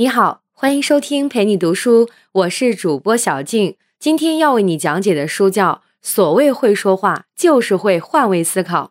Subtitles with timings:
[0.00, 3.74] 你好，欢迎收听陪你读书，我是主播小静。
[3.98, 8.84] 今天要为你讲解的书叫《所谓会说话，就是会换位思考》。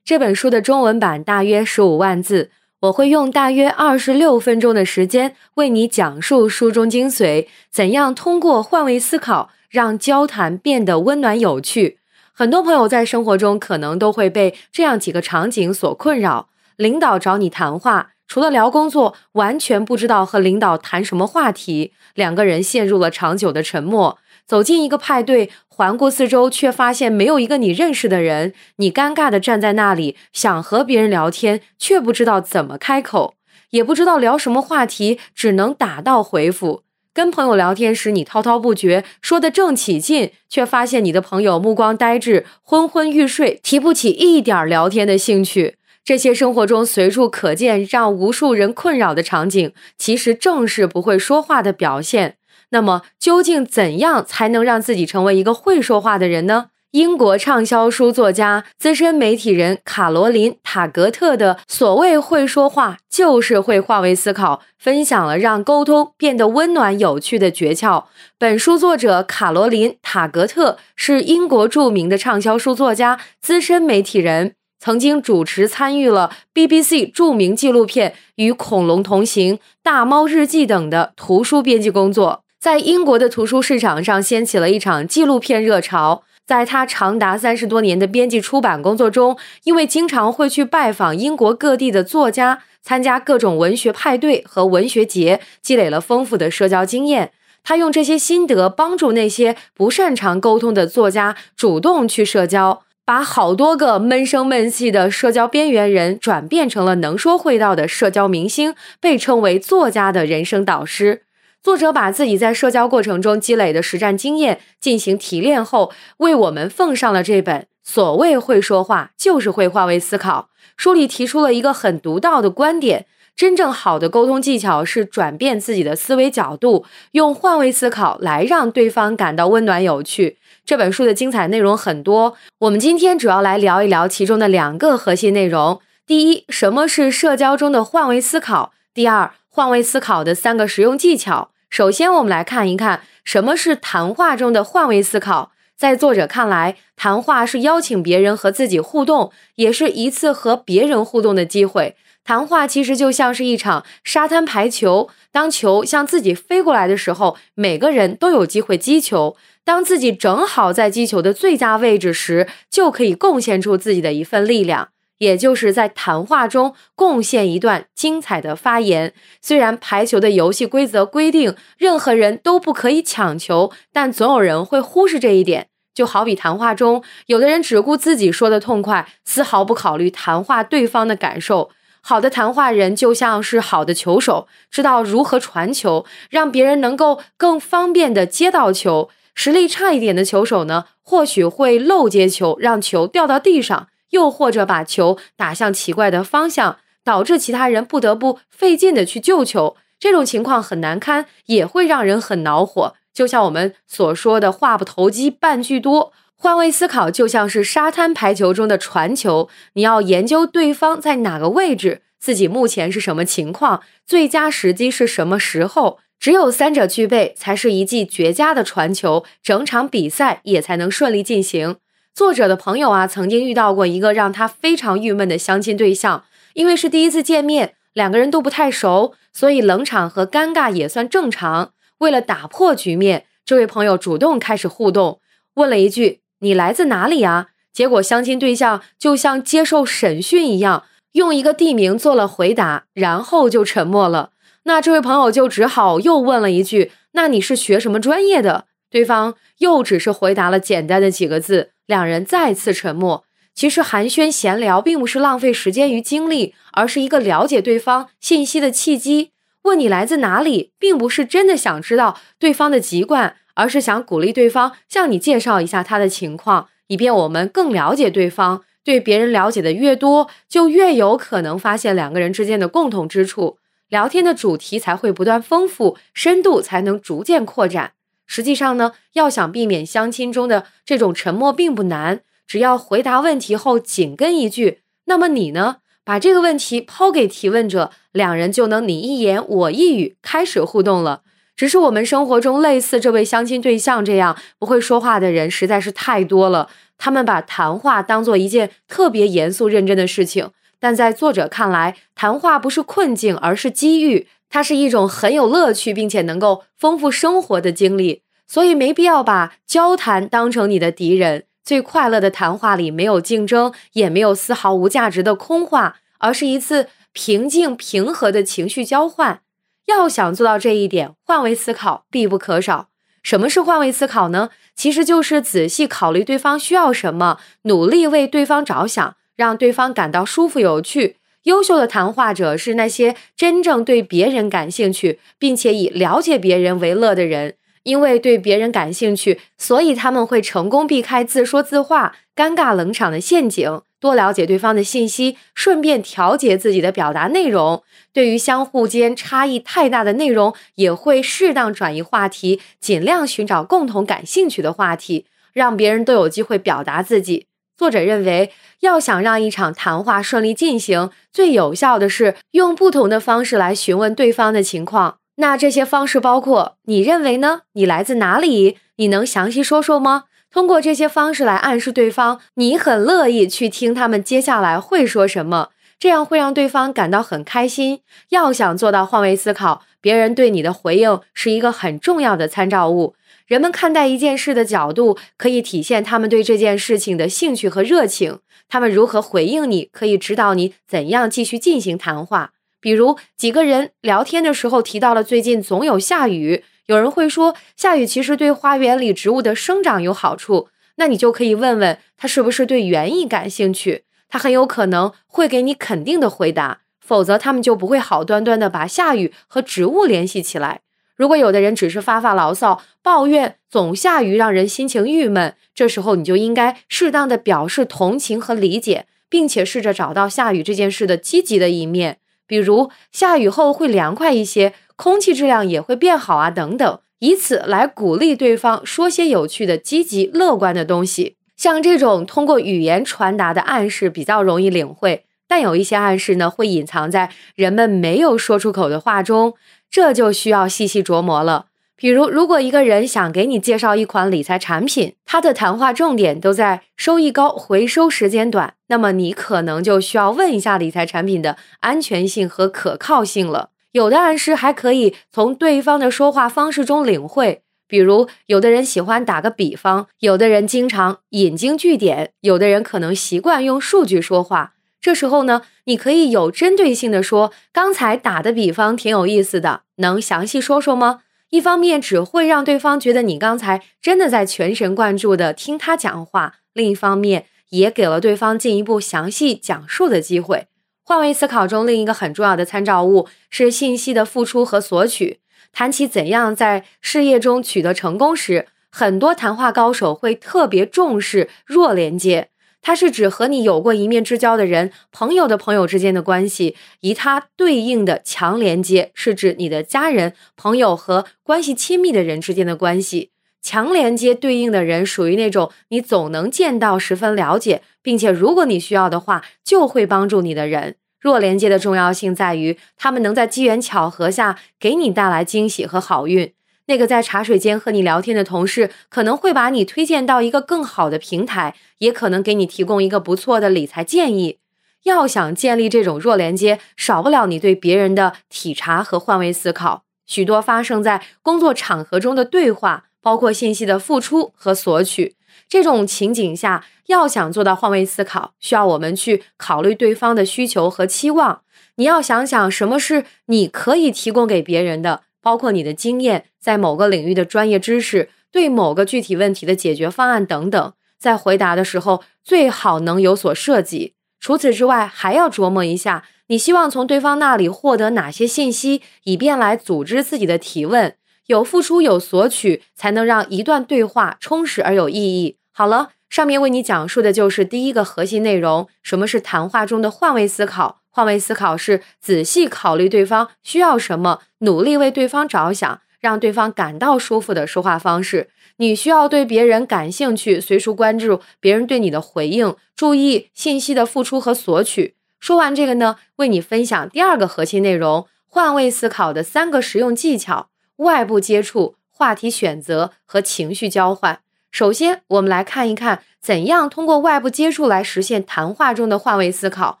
[0.04, 11.98] 这本书的中文版大约十五万字，我会用大约二十六分钟的时间为你讲述书中精髓，怎样通过换位思考让交谈变得温暖有趣。
[12.34, 18.10] 很多朋友在生活中可能都会被这样几个场景所困扰：领导找你谈话。
[18.28, 24.18] 除了聊工作，完全不知道和领导谈什么话题，两个人陷入了长久的沉默。
[24.46, 28.52] 走进一个派对，环顾四周，却发现没有一个你认识的人。
[28.76, 33.34] 你尴尬地站在那里，想和别人聊天，却不知道怎么开口，
[33.70, 36.82] 也不知道聊什么话题，只能打道回府。
[37.14, 45.77] 跟朋友聊天时，你滔滔不绝，说得正起劲，却发现你的朋友目光呆滞，昏昏欲睡，提不起一点聊天的兴趣。
[46.08, 52.36] 这些生活中随处可见、让无数人困扰的场景，其实正是不会说话的表现。
[52.70, 56.68] 那么，究竟怎样才能让自己成为一个会说话的人呢？
[56.92, 68.04] 英国畅销书作家、资深媒体人卡罗琳·塔格特的所谓会说话，就是会换位思考，分享了让沟通变得温暖有趣的诀窍。
[68.38, 74.54] 本书作者卡罗琳·塔格特是英国著名的畅销书作家、资深媒体人。
[74.78, 86.22] 曾经主持参与了 BBC 著名纪录片《与恐龙同行》《大猫日记》等的图书编辑工作，在英国的图书市场上掀起了一场纪录片热潮。
[86.46, 97.32] 在他长达三十多年的编辑出版工作中，因为经常会去拜访英国各地的作家，参加各种文学派对和文学节，积累了丰富的社交经验。
[97.62, 102.80] 他用这些心得帮助那些不擅长沟通的作家主动去社交。
[103.08, 111.22] 把好多个闷声闷气的社交边缘人转变成了能说会道的社交明星，被称为作家的人生导师。
[111.62, 120.50] 作者把自己在社交过程中积累的实战经验进行提炼后，为我们奉上了这本《所谓会说话，就是会换位思考》。
[120.76, 130.36] 书里提出了一个很独到的观点：真正好的沟通技巧是转变自己的思维角度，用换位思考来让对方感到温暖有趣。
[130.68, 135.80] 这本书的精彩内容很多，我们今天主要来聊一聊其中的两个核心内容。
[136.06, 138.74] 第一，什么是社交中的换位思考？
[138.92, 141.52] 第二，换位思考的三个实用技巧。
[141.70, 145.52] 首先，我们来看一看什么是谈话中的换位思考。
[145.74, 151.96] 在作者看来，谈话是邀请别人和自己互动，也是一次和别人互动的机会。
[152.22, 159.34] 谈话其实就像是一场沙滩排球，当球向自己飞过来的时候，每个人都有机会击球。
[159.68, 169.12] 当自己正好在击球的最佳位置时，就可以贡献出自己的一份力量，也就是在谈话中贡献一段精彩的发言。
[169.42, 175.66] 虽然排球的游戏规则规定任何人都不可以抢球，但总有人会忽视这一点。
[175.94, 181.68] 就好比谈话中，有的人只顾自己说的痛快，丝毫不考虑谈话对方的感受。
[182.00, 189.10] 好的谈话人就像是好的球手，知道如何传球，让别人能够更方便的接到球。
[189.40, 199.76] 实力差一点的球手呢，或许会漏接球，让球掉到地上，又或者把球打向奇怪的方向，导致其他人不得不费劲的去救球。
[200.00, 202.94] 这种情况很难堪，也会让人很恼火。
[203.14, 216.00] 就像我们所说的“话不投机半句多”，换位思考就像是沙滩排球中的传球，你要研究对方在哪个位置，自己目前是什么情况，最佳时机是什么时候。
[216.20, 221.76] 只有三者具备，才是一记绝佳的传球，整场比赛也才能顺利进行。
[222.12, 226.24] 作者的朋友啊，曾经遇到过一个让他非常郁闷的相亲对象，
[226.54, 231.72] 因为是第一次见面，两个人都不太熟，所以冷场和尴尬也算正常。
[231.98, 235.20] 为了打破局面，这位朋友主动开始互动，
[235.54, 240.82] 问了一句：“你来自哪里啊？”结果相亲对象就像接受审讯一样，
[241.12, 244.30] 用一个地名做了回答，然后就沉默了。
[244.64, 253.24] 那这位朋友就只好又问了一句：“那你是学什么专业的？”对方又只是回答了简单的几个字，两人再次沉默。
[253.54, 259.32] 其实寒暄闲聊并不是浪费时间与精力，而是一个了解对方信息的契机。
[259.62, 268.62] 问你来自哪里，并不是真的想知道对方的籍贯，而是想鼓励对方向你介绍一下他的情况，以便我们更了解对方。
[268.84, 273.58] 对别人了解的越多，就越有可能发现两个人之间的共同之处。
[273.88, 277.92] 聊天的主题才会不断丰富，深度才能逐渐扩展。
[278.26, 291.22] 实际上呢，要想避免相亲中的这种沉默并不难，只要回答问题后紧跟一句“那么你呢”，把这个问题抛给提问者，两人就能你一言我一语开始互动了。
[291.56, 296.68] 只是我们生活中类似这位相亲对象这样不会说话的人实在是太多了，
[296.98, 300.50] 他们把谈话当做一件特别严肃认真的事情。
[300.80, 304.28] 但在作者看来，谈话不是困境，而是机遇。
[304.50, 308.22] 它是一种很有乐趣，并且能够丰富生活的经历。
[308.46, 311.44] 所以没必要把交谈当成你的敌人。
[311.62, 319.42] 最快乐的谈话里没有竞争，也没有丝毫无价值的空话，而是一次平静平和的情绪交换。
[319.84, 322.88] 要想做到这一点，换位思考必不可少。
[323.22, 324.48] 什么是换位思考呢？
[324.74, 329.16] 其实就是仔细考虑对方需要什么，努力为对方着想。
[329.38, 331.16] 让对方感到舒服有趣。
[331.44, 337.54] 优秀的谈话者是那些真正对别人感兴趣，并且以了解别人为乐的人。
[337.84, 347.82] 因为对别人感兴趣，所以他们会成功避开自说自话、尴尬冷场的陷阱，多了解对方的信息，顺便调节自己的表达内容。
[348.12, 355.24] 对于相互间差异太大的内容，也会适当转移话题，尽量寻找共同感兴趣的话题，
[355.54, 357.46] 让别人都有机会表达自己。
[357.78, 365.18] 作者认为，要想让一场谈话顺利进行，最有效的是用不同的方式来询问对方的情况。
[365.36, 367.60] 那这些方式包括：你认为呢？
[367.74, 368.78] 你来自哪里？
[368.96, 370.24] 你能详细说说吗？
[370.50, 375.68] 通过这些方式来暗示对方，你很乐意去听他们接下来会说什么，
[376.00, 378.00] 这样会让对方感到很开心。
[378.30, 383.14] 要想做到换位思考，别人对你的回应是一个很重要的参照物。
[383.48, 388.40] 人们看待一件事的角度，可以体现他们对这件事情的兴趣和热情。
[388.68, 392.52] 他们如何回应你，可以指导你怎样继续进行谈话。
[392.78, 410.82] 比如，几个人聊天的时候提到了最近总有下雨，有人会说下雨其实对花园里植物的生长有好处，那你就可以问问他是不是对园艺感兴趣，他很有可能会给你肯定的回答，否则他们就不会好端端的把下雨和植物联系起来。
[411.18, 431.34] 如果有的人只是发发牢骚、抱怨总下雨，让人心情郁闷，这时候你就应该适当的表示同情和理解，并且试着找到下雨这件事的积极的一面，比如下雨后会凉快一些，空气质量也会变好啊，等等，以此来鼓励对方说些有趣的、积极乐观的东西。
[431.56, 439.54] 像这种通过语言传达的暗示比较容易领会，但有一些暗示呢，会隐藏在人们没有说出口的话中。
[439.90, 441.66] 这就需要细细琢磨了。
[441.96, 453.70] 比如，如果一个人想给你介绍一款理财产品，他的谈话重点都在收益高、回收时间短，那么你可能就需要问一下理财产品的安全性和可靠性了。
[453.90, 464.74] 有的暗示还可以从对方的说话方式中领会，比如，有的人喜欢打个比方，有的人经常引经据典，有的人可能习惯用数据说话。
[465.00, 471.20] 这时候呢，你可以有针对性的说，刚才打的比方挺有意思的，能详细说说吗？
[471.50, 480.66] 一方面只会让对方觉得你刚才真的在全神贯注的听他讲话，另一方面也给了对方进一步详细讲述的机会。
[481.02, 485.40] 换位思考中另一个很重要的参照物是信息的付出和索取。
[485.72, 492.48] 谈起怎样在事业中取得成功时，很多谈话高手会特别重视弱连接。
[492.80, 503.30] 它是指和你有过一面之交的人，朋友的朋友之间的关系，以它对应的强连接是指你的家人、朋友和关系亲密的人之间的关系。
[503.60, 510.94] 强连接对应的人属于那种你总能见到、十分了解，并且如果你需要的话就会帮助你的人。
[511.20, 516.52] 弱连接的重要性在于，他们能在机缘巧合下给你带来惊喜和好运。
[516.88, 524.58] 那个在茶水间和你聊天的同事，可能会把你推荐到一个更好的平台，也可能给你提供一个不错的理财建议。
[525.04, 530.04] 要想建立这种弱连接，少不了你对别人的体察和换位思考。
[530.26, 535.36] 许多发生在工作场合中的对话，包括信息的付出和索取。
[535.68, 541.60] 这种情景下，要想做到换位思考，需要我们去考虑对方的需求和期望。
[541.96, 545.24] 你要想想什么是你可以提供给别人的。
[545.48, 554.12] 包括你的经验，在某个领域的专业知识，对某个具体问题的解决方案等等，在回答的时候最好能有所设计。
[554.38, 561.14] 除此之外，还要琢磨一下，你希望从对方那里获得哪些信息，以便来组织自己的提问。
[561.46, 565.56] 有付出有索取，才能让一段对话充实而有意义。
[565.72, 570.97] 好了，上面为你讲述的就是第一个核心内容：什么是谈话中的换位思考。
[571.10, 578.50] 换位思考是仔细考虑对方需要什么，努力为对方着想，让对方感到舒服的说话方式。
[578.76, 585.16] 你需要对别人感兴趣，随时关注别人对你的回应，注意信息的付出和索取。
[585.40, 590.68] 说完这个呢，为你分享第二个核心内容：换位思考的三个实用技巧。
[590.96, 594.40] 外部接触、话题选择和情绪交换。
[594.70, 600.00] 首先，我们来看一看怎样通过外部接触来实现谈话中的换位思考。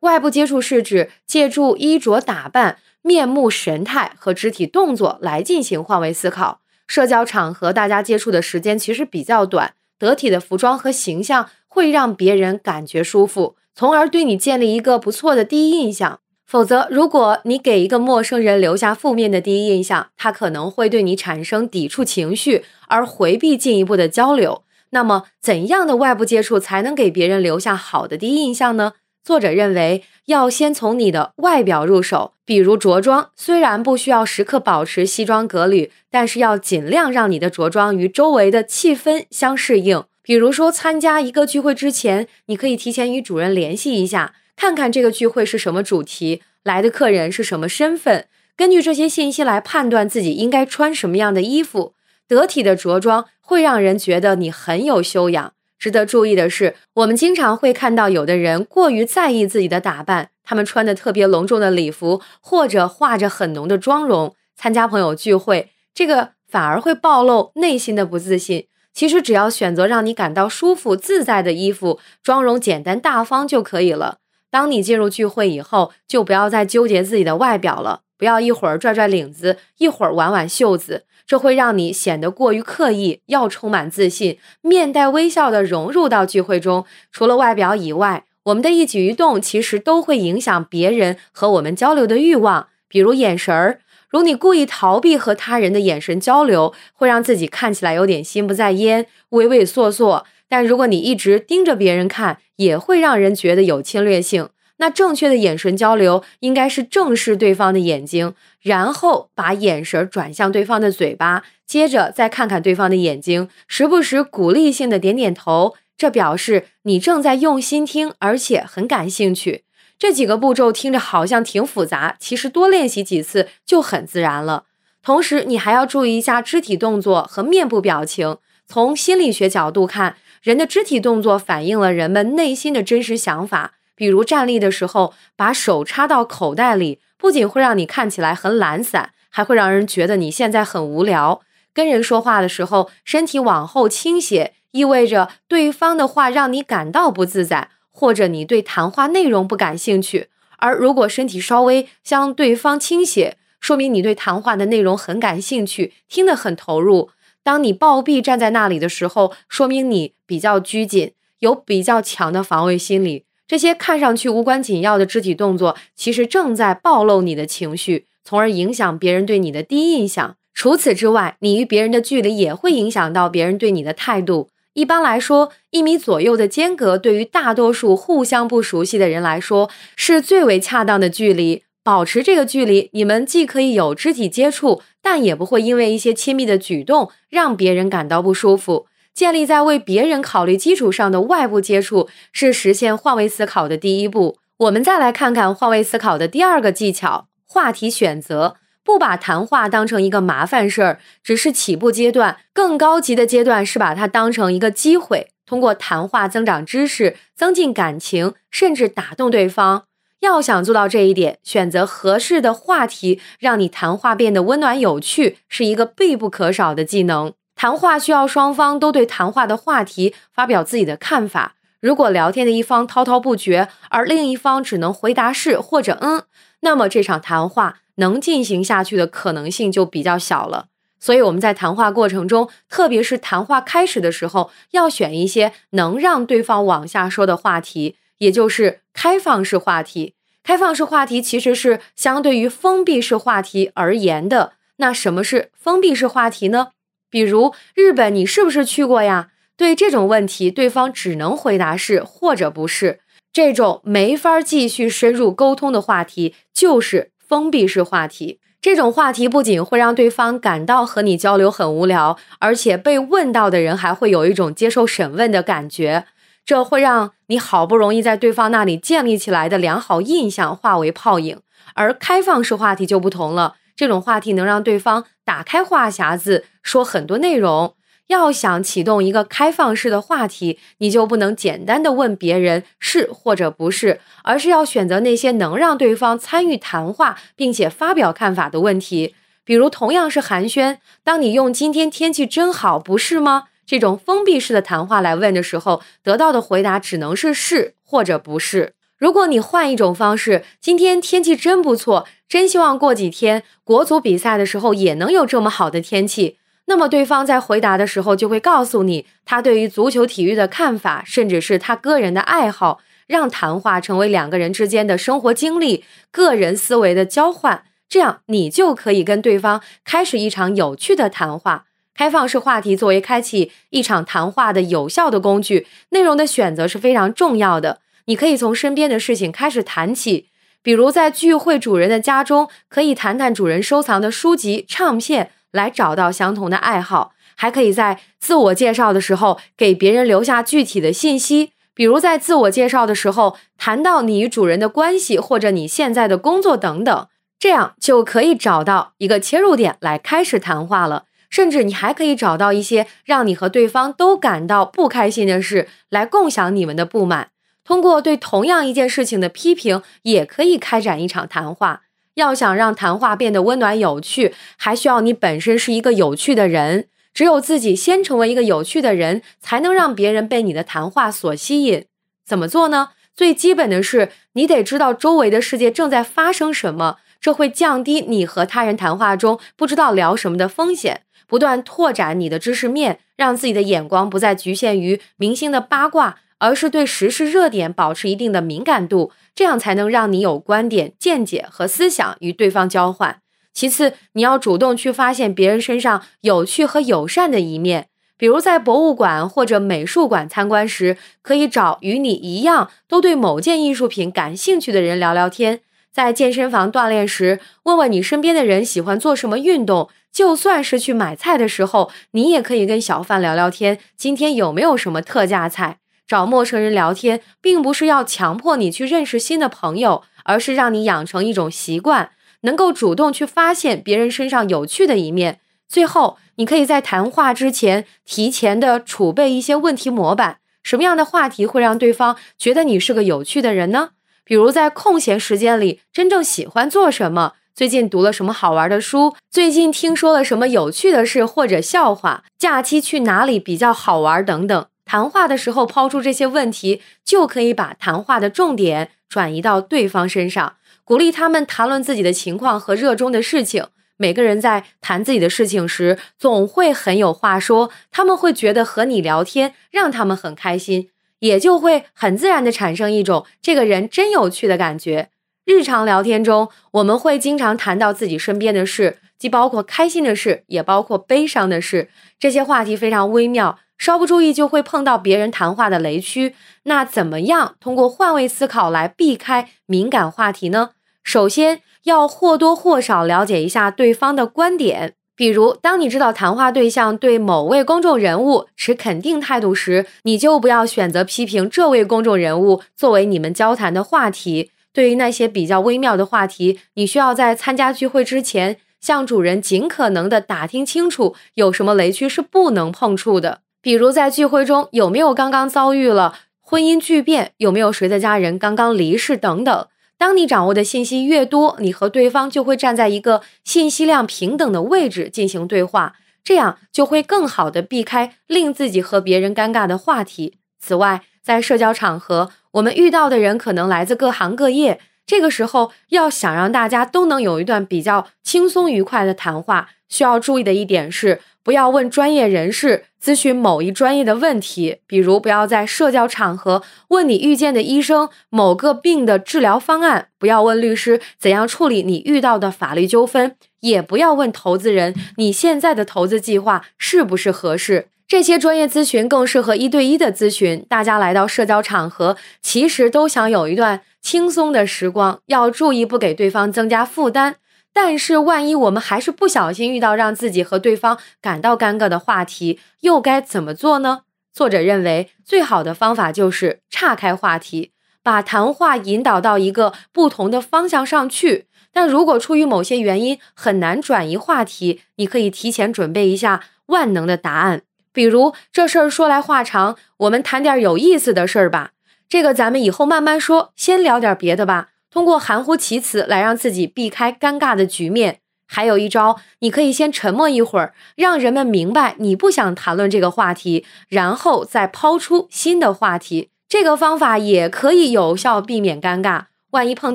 [0.00, 6.60] 外部接触是指借助衣着打扮、面目神态和肢体动作来进行换位思考。
[6.86, 16.20] 社交场合大家接触的时间其实比较短，得体的服装和形象会让别人感觉舒服，从而对你建立一个不错的第一印象。
[16.46, 24.62] 否则，如果你给一个陌生人留下负面的第一印象，他可能会对你产生抵触情绪，而回避进一步的交流。
[24.90, 28.94] 那么，怎样的外部接触才能给别人留下好的第一印象呢？
[29.24, 33.30] 作者认为，要先从你的外表入手，比如着装。
[33.36, 40.04] 虽然不需要时刻保持西装革履，但是要尽量让你的着装与周围的气氛相适应。
[40.22, 44.34] 比如说，参加一个聚会之前，你可以提前与主人联系一下。
[44.56, 51.94] 看看这个聚会是什么主题，来的客人是什么身份，根据这些信息来判断自己应该穿什么样的衣服。
[52.26, 55.52] 得体的着装会让人觉得你很有修养。
[55.78, 68.66] 值得注意的是，我们经常会看到有的人过于在意自己的打扮，他们穿的特别隆重的礼服，或者化着很浓的妆容参加朋友聚会，这个反而会暴露内心的不自信。
[68.92, 74.18] 其实只要选择让你感到舒服自在的衣服，妆容简单大方就可以了。
[74.50, 78.00] 当你进入聚会以后，就不要再纠结自己的外表了。
[78.16, 83.20] 不要一会儿拽拽领子，一会儿挽挽袖子，这会让你显得过于刻意。
[83.26, 86.84] 要充满自信，面带微笑的融入到聚会中。
[87.12, 92.68] 除了外表以外，我们的一举一动其实都会影响别人和我们交流的欲望。
[92.88, 100.24] 比如眼神儿，如你故意逃避和他人的眼神交流，会让自己看起来有点心不在焉、畏畏缩缩。
[100.48, 104.48] 但如果你一直盯着别人看，也会让人觉得有侵略性。
[104.78, 119.64] 那正确的眼神交流应该是正视对方的眼睛，然后把眼神转向对方的嘴巴，接着再看看对方的眼睛，时不时鼓励性的点点头，这表示你正在用心听，而且很感兴趣。
[119.98, 124.64] 这几个步骤听着好像挺复杂，其实多练习几次就很自然了。
[125.02, 128.38] 同时，你还要注意一下肢体动作和面部表情。
[128.66, 130.16] 从心理学角度看。
[130.40, 133.72] 人的肢体动作反映了人们内心的真实想法。
[133.98, 141.40] 比如站立的时候，把手插到口袋里，不仅会让你看起来很懒散，还会让人觉得你现在很无聊。
[141.74, 150.28] 跟人说话的时候，身体往后倾斜，意味着对方的话让你感到不自在，或者你对谈话内容不感兴趣。
[150.58, 157.10] 而如果身体稍微向对方倾斜，说明你对谈话的内容很感兴趣，听得很投入。
[157.42, 163.24] 当你暴毙站在那里的时候，说明你比较拘谨，有比较强的防卫心理。
[163.48, 170.36] 这些看上去无关紧要的肢体动作，其实正在暴露你的情绪，从而影响别人对你的第一印象。
[170.52, 174.50] 除此之外，你与别人的距离也会影响到别人对你的态度。
[174.74, 181.62] 一般来说，一米左右的间隔，对于大多数互相不熟悉的人来说，是最为恰当的距离。
[181.82, 188.86] 保持这个距离，你们既可以有肢体接触，但也不会因为一些亲密的举动让别人感到不舒服。
[189.18, 194.38] 建立在为别人考虑基础上的外部接触，是实现换位思考的第一步。
[194.58, 198.54] 我们再来看看换位思考的第二个技巧：话题选择。
[198.84, 202.36] 不把谈话当成一个麻烦事儿，只是起步阶段。
[202.52, 209.82] 更高级的阶段是把它当成一个机会，通过谈话增长知识、增进感情，甚至打动对方。
[210.20, 217.32] 要想做到这一点，选择合适的话题，让你谈话变得温暖有趣，是一个必不可少的技能。
[217.58, 221.56] 谈话需要双方都对谈话的话题发表自己的看法。
[221.80, 226.22] 如果聊天的一方滔滔不绝，而另一方只能回答是或者嗯，
[226.60, 230.66] 那么这场谈话能进行下去的可能性就比较小了。
[231.00, 237.96] 所以我们在谈话过程中，特别是谈话开始的时候，要选一些能让对方往下说的话题。
[238.18, 244.52] 也就是开放式话题，开放式话题其实是相对于封闭式话题而言的。
[244.76, 246.68] 那什么是封闭式话题呢？
[247.10, 249.28] 比如日本，你是不是去过呀？
[249.56, 253.00] 对这种问题，对方只能回答是或者不是。
[253.32, 258.40] 这种没法继续深入沟通的话题，就是封闭式话题。
[258.60, 266.06] 这种话题不仅会让对方感到和你交流很无聊，而且被问到的人还会有一种接受审问的感觉。
[266.44, 271.40] 这会让你好不容易在对方那里建立起来的良好印象化为泡影，
[271.74, 273.56] 而开放式话题就不同了。
[273.78, 277.76] 这种话题能让对方打开话匣子，说很多内容。
[278.08, 289.14] 要想启动一个开放式的话题，你就不能简单的问别人是或者不是，而是要选择那些能让对方参与谈话并且发表看法的问题。
[289.44, 298.72] 比如，同样是寒暄，当你用“今天天气真好，不是吗？”这种封闭式的谈话来问的时候，得到的回答只能是是或者不是。
[298.98, 306.36] 如果你换一种方式，今天天气真不错，真希望过几天国足比赛的时候也能有这么好的天气。
[306.66, 321.66] 那么对方在回答的时候就会告诉你他对于足球体育的看法，甚至是他个人的爱好，让谈话成为两个人之间的生活经历、个人思维的交换，这样你就可以跟对方开始一场有趣的谈话。
[321.94, 327.80] 开放式话题作为开启一场谈话的有效的工具，内容的选择是非常重要的。
[328.08, 330.26] 你可以从身边的事情开始谈起，
[330.62, 335.30] 比如在聚会主人的家中，可以谈谈主人收藏的书籍、唱片。
[335.50, 351.04] 来找到相同的爱好，还可以在自我介绍的时候给别人留下具体的信息，比如在自我介绍的时候谈到你与主人的关系，或者你现在的工作等等，这样就可以找到一个切入点来开始谈话了。
[351.30, 357.30] 甚至你还可以找到一些让你和对方都感到不开心的事，来共享你们的不满。
[357.68, 361.82] 通过对同样一件事情的批评，也可以开展一场谈话。
[362.14, 366.86] 要想让谈话变得温暖有趣，还需要你本身是一个有趣的人。
[367.12, 371.84] 只有自己先成为一个有趣的人，才能让别人被你的谈话所吸引。
[372.24, 372.92] 怎么做呢？
[373.14, 381.02] 最基本的是，你得知道周围的世界正在发生什么，这会降低你和他人谈话中不知道聊什么的风险。
[381.26, 386.20] 不断拓展你的知识面，让自己的眼光不再局限于明星的八卦。
[386.38, 393.20] 而是对时事热点保持一定的敏感度，这样才能让你有观点、见解和思想与对方交换。
[393.52, 405.56] 其次，你要主动去发现别人身上有趣和友善的一面，比如在博物馆或者美术馆参观时，可以找与你一样都对某件艺术品感兴趣的人聊聊天；
[405.92, 415.78] 在健身房锻炼时，问问你身边的人喜欢做什么运动；就算是去买菜的时候，你也可以跟小贩聊聊天，今天有没有什么特价菜。
[416.08, 425.40] 找陌生人聊天，并不是要强迫你去认识新的朋友，而是让你养成一种习惯，能够主动去发现别人身上有趣的一面。
[425.68, 430.38] 最后，你可以在谈话之前提前的储备一些问题模板。
[430.62, 433.90] 什么样的话题会让对方觉得你是个有趣的人呢？
[434.24, 437.34] 比如在空闲时间里真正喜欢做什么？
[437.54, 439.14] 最近读了什么好玩的书？
[439.30, 442.24] 最近听说了什么有趣的事或者笑话？
[442.38, 444.24] 假期去哪里比较好玩？
[444.24, 444.66] 等等。
[444.88, 453.66] 谈话的时候抛出这些问题，就可以把谈话的重点转移到对方身上，鼓励他们谈论自己的情况和热衷的事情。
[453.98, 465.10] 每个人在谈自己的事情时，总会很有话说，他们会觉得和你聊天让他们很开心，也就会很自然的产生一种这个人真有趣的感觉。
[465.44, 471.90] 日常聊天中，我们会经常谈到自己身边的事，既包括开心的事，也包括悲伤的事。
[472.18, 473.58] 这些话题非常微妙。
[473.78, 480.70] 稍不注意就会碰到别人谈话的雷区，那怎么样通过换位思考来避开敏感话题呢？
[481.04, 494.50] 首先要或多或少了解一下对方的观点，比如当你知道谈话对象对某位公众人物持肯定态度时，你就不要选择批评这位公众人物作为你们交谈的话题。
[494.74, 503.40] 对于那些比较微妙的话题，你需要在参加聚会之前向主人尽可能的打听清楚有什么雷区是不能碰触的。
[503.60, 509.66] 比如在聚会中有没有刚刚遭遇了婚姻巨变，有没有谁的家人刚刚离世等等。
[509.98, 520.38] 当你掌握的信息越多，你和对方就会站在一个信息量平等的位置进行对话，这样就会更好的避开令自己和别人尴尬的话题。
[520.60, 531.20] 此外，在社交场合，我们遇到的人可能来自各行各业，这个时候要想让大家都能有一段比较轻松愉快的谈话，需要注意的一点是。
[531.48, 547.86] 不要问专业人士咨询某一专业的问题，比如不要在社交场合问你遇见的医生某个病的治疗方案，不要问律师怎样处理你遇到的法律纠纷，也不要问投资人你现在的投资计划是不是合适。
[548.06, 550.66] 这些专业咨询更适合一对一的咨询。
[550.68, 557.36] 大家来到社交场合，其实都想有一段轻松的时光，要注意不给对方增加负担。
[557.80, 564.00] 但是，万一我们还是不小心遇到让自己和对方感到尴尬的话题，又该怎么做呢？
[564.32, 567.70] 作者认为，最好的方法就是岔开话题，
[568.02, 571.46] 把谈话引导到一个不同的方向上去。
[571.72, 577.62] 但如果出于某些原因很难转移话题，你可以提前准备一下万能的答案。
[577.92, 581.70] 比如这事儿说来话长，我们谈点有意思的事儿吧。
[582.08, 584.70] 这个咱们以后慢慢说，先聊点别的吧。
[584.90, 588.20] 通过含糊其辞来让自己避开尴尬的局面。
[588.46, 596.30] 还有一招，你可以先沉默一会儿，让人们明白你不想谈论这个话题，然后再抛出新的话题。
[596.48, 599.24] 这个方法也可以有效避免尴尬。
[599.50, 599.94] 万一碰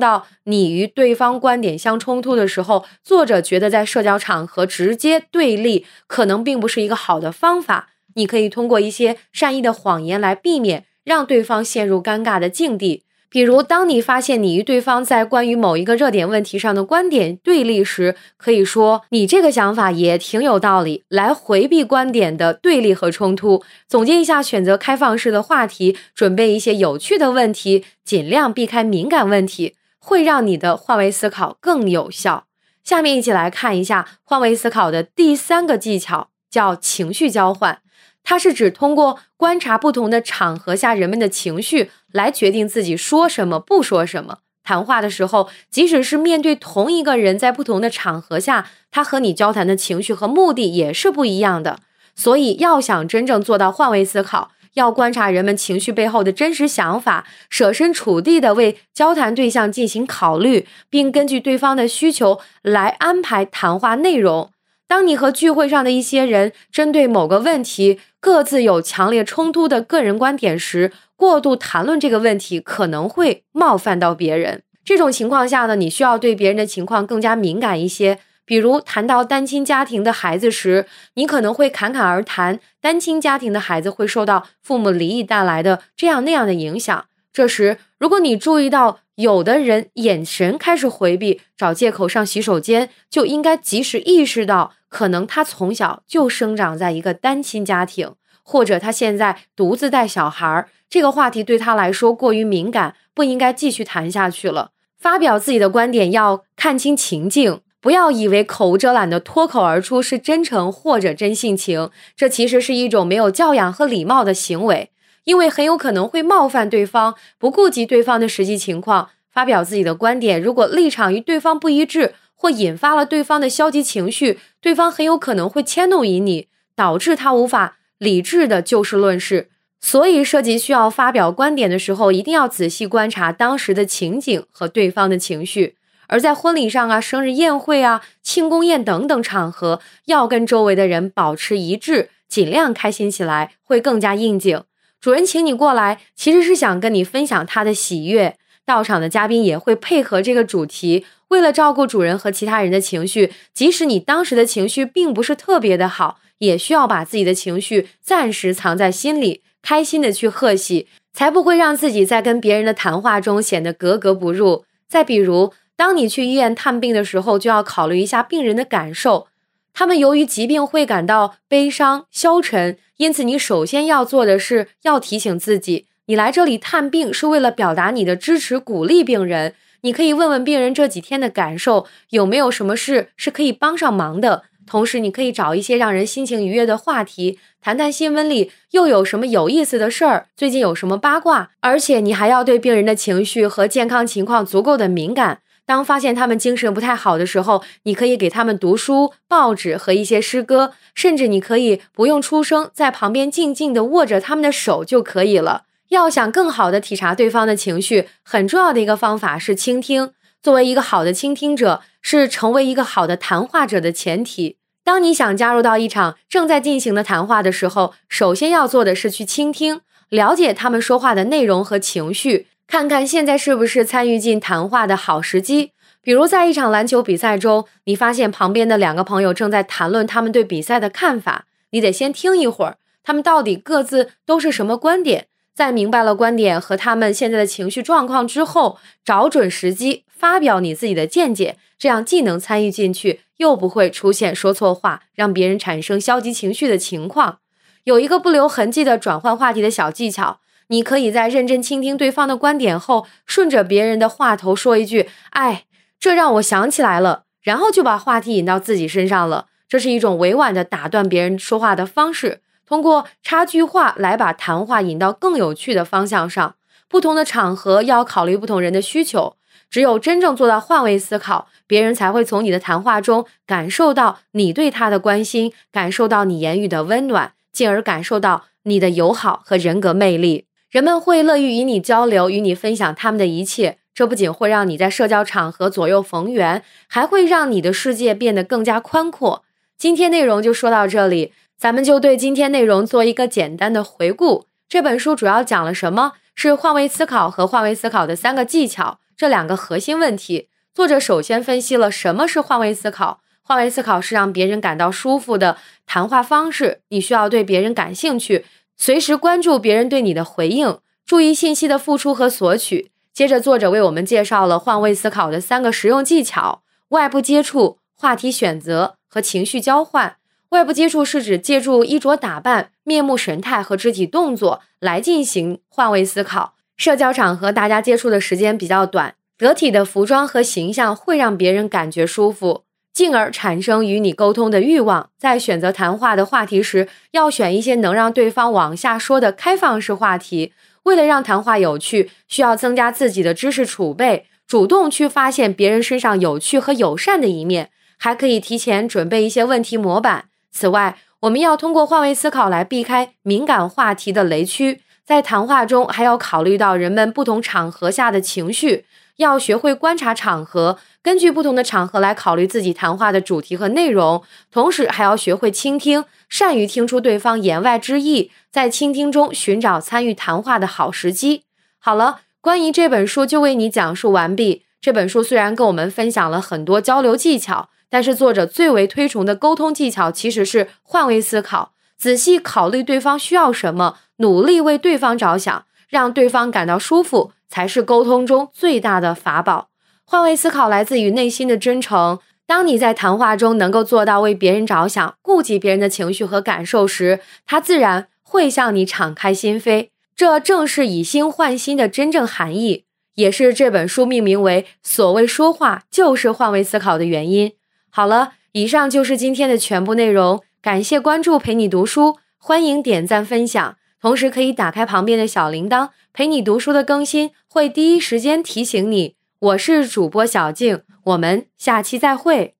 [0.00, 7.90] 到你与对方观点相冲突的时候，作者觉得在社交场合直接对立可能并不是一个好的方法。
[8.14, 13.03] 你可以通过一些善意的谎言来避免让对方陷入尴尬的境地。
[13.34, 23.64] 比如，当你发现你与对方在关于某一个热点问题上的观点对立时，可以说你这个想法也挺有道理，来回避观点的对立和冲突。
[23.88, 32.44] 总结一下，选择开放式的话题，准备一些有趣的问题，尽量避开敏感问题，会让你的换位思考更有效。
[32.84, 37.80] 下面一起来看一下换位思考的第三个技巧，叫情绪交换。
[38.24, 44.38] 它是指通过观察不同的场合下人们的情绪，来决定自己说什么不说什么。
[44.64, 51.80] 谈话的时候，即使是面对同一个人，在不同的场合下，他和你交谈的情绪和目的也是不一样的。
[52.16, 64.50] 所以，要想真正做到换位思考，要观察人们情绪背后的真实想法，设身处地的为交谈对象进行考虑，并根据对方的需求来安排谈话内容。
[64.86, 74.62] 当你和聚会上的一些人针对某个问题各自有强烈冲突的个人观点时，过度谈论这个问题可能会冒犯到别人。
[74.84, 78.18] 这种情况下呢，你需要对别人的情况更加敏感一些。
[78.46, 87.06] 比如谈到单亲家庭的孩子时，你可能会侃侃而谈，单亲家庭的孩子会受到父母离异带来的这样那样的影响。
[87.34, 98.12] 这时，如果你注意到有的人眼神开始回避，找借口上洗手间，就应该及时意识到，可能他从小就生长在一个单亲家庭，
[98.44, 104.70] 或者他现在独自带小孩儿，这个话题对他来说过于敏感，不应该继续谈下去了。
[104.96, 114.92] 发表自己的观点要看清情境，不要以为口无遮拦的脱口而出是真诚或者真性情，这其实是一种没有教养和礼貌的行为。
[115.24, 120.40] 因为很有可能会冒犯对方，不顾及对方的实际情况发表自己的观点。
[120.40, 129.48] 如果立场与对方不一致，或引发了对方的消极情绪，对方很有可能会迁怒于你，导致他无法理智的就事论事。
[129.80, 135.76] 所以，涉及需要发表观点的时候，一定要仔细观察当时的情景和对方的情绪。
[136.06, 144.62] 而在婚礼上啊、生日宴会啊、庆功宴等等场合，要跟周围的人保持一致，尽量开心起来，会更加应景。
[145.04, 148.38] 主人请你过来，其实是想跟你分享他的喜悦。
[148.64, 164.64] 到场的嘉宾也会配合这个主题，为了照顾主人和其他人的情绪，即使你当时的情绪并不是特别的好，也需要把自己的情绪暂时藏在心里，开心的去贺喜，才不会让自己在跟别人的谈话中显得格格不入。
[164.88, 169.26] 再比如，当你去医院探病的时候，就要考虑一下病人的感受。
[169.74, 179.54] 他们由于疾病会感到悲伤、消沉，因此你首先要做的是要提醒自己，你来这里探病是为了表达你的支持、鼓励病人。
[179.80, 184.44] 你可以问问病人这几天的感受，有没有什么事是可以帮上忙的。
[184.64, 191.50] 同时，你可以找一些让人心情愉悦的话题，谈谈新闻里又有什么有意思的事儿，最近有什么八卦。
[191.60, 195.40] 而且，你还要对病人的情绪和健康情况足够的敏感。
[195.66, 205.64] 当发现他们精神不太好的时候，你可以给他们读书、报纸和一些诗歌，甚至你可以不用出声，在旁边静静地握着他们的手就可以了。
[205.88, 210.12] 要想更好地体察对方的情绪，很重要的一个方法是倾听。
[210.42, 214.58] 作为一个好的倾听者，是成为一个好的谈话者的前提。
[214.82, 222.48] 当你想加入到一场正在进行的谈话的时候，首先要做的是去倾听，了解他们说话的内容和情绪。
[222.74, 225.70] 看看现在是不是参与进谈话的好时机？
[226.02, 235.28] 比如在一场篮球比赛中，你发现旁边的两个朋友正在谈论他们对比赛的看法，你得先听一会儿，他们到底各自都是什么观点。
[235.54, 247.38] 在明白了观点和他们现在的情绪状况之后，找准时机发表你自己的见解，这样既能参与进去，又不会出现说错话，让别人产生消极情绪的情况。
[247.84, 250.40] 有一个不留痕迹的转换话题的小技巧。
[250.74, 255.66] 你可以在认真倾听对方的观点后，顺着别人的话头说一句：“哎，
[256.00, 259.46] 这让我想起来了。”然后就把话题引到自己身上了。
[259.68, 266.56] 这是一种委婉的打断别人说话的方式，通过插句话来把谈话引到更有趣的方向上。
[266.88, 269.36] 不同的场合要考虑不同人的需求，
[269.70, 277.34] 只有真正做到换位思考，别人才会从你的谈话中感受到你对他的关心，感受到你言语的温暖。
[277.52, 280.46] 进而感受到你的友好和人格魅力。
[280.74, 283.78] 人们会乐于与你交流，与你分享他们的一切。
[283.94, 289.44] 这不仅会让你在社交场合左右逢源，还会让你的世界变得更加宽阔。
[289.78, 294.46] 今天内容就说到这里，咱们就对今天内容做一个简单的回顾。
[294.68, 296.14] 这本书主要讲了什么？
[296.34, 300.48] 是换位思考和换位思考的三个技巧，这两个核心问题。
[300.74, 303.20] 作者首先分析了什么是换位思考。
[303.42, 305.56] 换位思考是让别人感到舒服的
[305.86, 306.80] 谈话方式。
[306.88, 308.44] 你需要对别人感兴趣，
[308.76, 312.90] 随时关注别人对你的回应，注意信息的付出和索取。
[313.12, 320.16] 接着，作者为我们介绍了换位思考的三个实用技巧：外部接触、话题选择和情绪交换。
[320.50, 326.54] 外部接触是指借助衣着打扮、面目神态和肢体动作来进行换位思考。
[326.76, 335.10] 社交场合大家接触的时间比较短，得体的服装和形象会让别人感觉舒服，进而产生与你沟通的欲望。
[335.18, 340.52] 在选择谈话的话题时，要选一些能让对方往下说的开放式话题。
[340.84, 350.26] 为了让谈话有趣，需要增加自己的知识储备，主动去发现别人身上有趣和友善的一面，还可以提前准备一些问题模板。
[350.52, 358.84] 此外，我们要通过换位思考来避开敏感话题的雷区，在谈话中还要考虑到人们不同场合下的情绪，
[359.16, 368.30] 要学会观察场合，根据不同的场合来考虑自己谈话的主题和内容，同时还要学会倾听，善于听出对方言外之意。
[368.50, 371.42] 在倾听中寻找参与谈话的好时机。
[371.78, 374.64] 好了，关于这本书就为你讲述完毕。
[374.80, 389.68] 这本书虽然跟我们分享了很多交流技巧，但是作者最为推崇的沟通技巧其实是换位思考，仔细考虑对方需要什么，努力为对方着想，让对方感到舒服，才是沟通中最大的法宝。
[390.04, 392.18] 换位思考来自于内心的真诚。
[392.46, 398.08] 当你在谈话中能够做到为别人着想，顾及别人的情绪和感受时，他自然。
[398.26, 402.82] 会向你敞开心扉，这正是以心换心的真正含义，
[403.14, 407.52] 也是这本书命名为“所谓说话就是换位思考”的原因。
[407.90, 419.14] 好了，以上就是今天的全部内容，感谢关注陪你读书，欢迎点赞分享，同时可以打开旁边的小铃铛，陪你读书的更新会第一时间提醒你。
[419.44, 422.54] 我是主播小静，我们下期再会。